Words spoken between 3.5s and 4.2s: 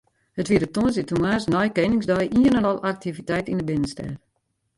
yn de binnenstêd.